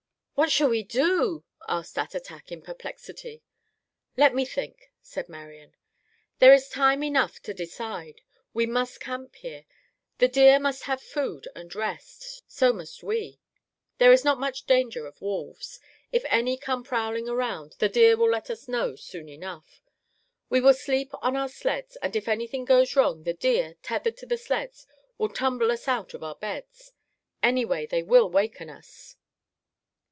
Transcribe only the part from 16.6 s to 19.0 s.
prowling around, the deer will let us know